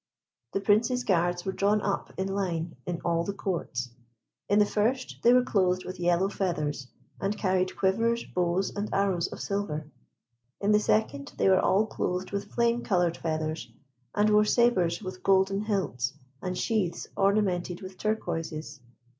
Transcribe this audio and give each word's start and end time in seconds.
The 0.53 0.59
Prince's 0.61 1.03
guards 1.03 1.45
were 1.45 1.51
drawn 1.51 1.79
up 1.79 2.11
in 2.17 2.27
line 2.33 2.75
in 2.87 2.99
all 3.05 3.23
the 3.23 3.33
courts. 3.35 3.91
In 4.49 4.57
the 4.57 4.65
first, 4.65 5.17
they 5.21 5.31
were 5.31 5.43
clothed 5.43 5.85
with 5.85 5.99
yellow 5.99 6.27
feathers, 6.27 6.87
and 7.19 7.37
carried 7.37 7.77
quivers, 7.77 8.23
bows 8.23 8.75
and 8.75 8.89
arrows 8.91 9.27
of 9.27 9.39
silver. 9.39 9.85
In 10.59 10.71
the 10.71 10.79
second, 10.79 11.33
they 11.37 11.47
were 11.47 11.59
all 11.61 11.85
clothed 11.85 12.31
with 12.31 12.51
flame 12.51 12.81
coloured 12.81 13.17
feathers, 13.17 13.71
and 14.15 14.31
wore 14.31 14.43
sabres 14.43 15.03
with 15.03 15.21
golden 15.21 15.61
hilts, 15.65 16.13
and 16.41 16.57
sheaths 16.57 17.07
ornamented 17.15 17.81
with 17.83 17.99
turquoises. 17.99 18.79